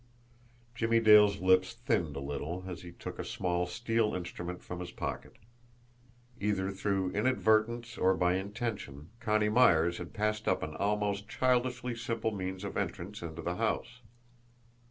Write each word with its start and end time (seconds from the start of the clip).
Jimmie 0.73 0.99
Dale's 0.99 1.41
lips 1.41 1.75
thinned 1.75 2.15
a 2.15 2.19
little, 2.19 2.63
as 2.67 2.81
he 2.81 2.91
took 2.91 3.19
a 3.19 3.23
small 3.23 3.67
steel 3.67 4.15
instrument 4.15 4.63
from 4.63 4.79
his 4.79 4.89
pocket. 4.89 5.35
Either 6.39 6.71
through 6.71 7.11
inadvertence 7.11 7.99
or 7.99 8.15
by 8.15 8.33
intention, 8.33 9.11
Connie 9.19 9.47
Myers 9.49 9.99
had 9.99 10.11
passed 10.11 10.47
up 10.47 10.63
an 10.63 10.75
almost 10.75 11.29
childishly 11.29 11.95
simple 11.95 12.31
means 12.31 12.63
of 12.63 12.77
entrance 12.77 13.21
into 13.21 13.43
the 13.43 13.57
house! 13.57 14.01